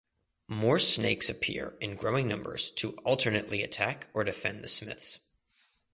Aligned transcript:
More 0.47 0.79
snakes 0.79 1.29
appear 1.29 1.77
in 1.79 1.93
growing 1.95 2.27
numbers 2.27 2.71
to 2.77 2.93
alternately 3.05 3.61
attack 3.61 4.07
or 4.15 4.23
defend 4.23 4.63
the 4.63 4.67
Smiths. 4.67 5.19